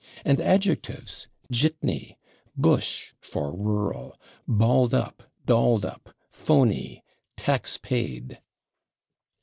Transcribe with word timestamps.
And 0.25 0.41
adjectives: 0.41 1.27
/jitney/, 1.53 2.15
/bush/ 2.59 3.11
(for 3.21 3.55
rural), 3.55 4.19
/balled 4.49 4.95
up/, 4.95 5.21
/dolled 5.45 5.85
up/, 5.85 6.15
/phoney/, 6.35 7.03
/tax 7.37 7.79
paid 7.79 8.41